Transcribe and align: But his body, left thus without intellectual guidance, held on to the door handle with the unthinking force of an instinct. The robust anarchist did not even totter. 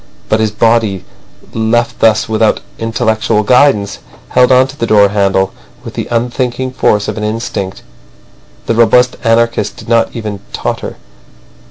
But 0.29 0.39
his 0.39 0.49
body, 0.49 1.05
left 1.53 1.99
thus 1.99 2.27
without 2.27 2.61
intellectual 2.79 3.43
guidance, 3.43 3.99
held 4.29 4.51
on 4.51 4.65
to 4.69 4.75
the 4.75 4.87
door 4.87 5.09
handle 5.09 5.53
with 5.83 5.93
the 5.93 6.07
unthinking 6.09 6.71
force 6.71 7.07
of 7.07 7.19
an 7.19 7.23
instinct. 7.23 7.83
The 8.65 8.73
robust 8.73 9.15
anarchist 9.23 9.77
did 9.77 9.87
not 9.89 10.15
even 10.15 10.39
totter. 10.53 10.95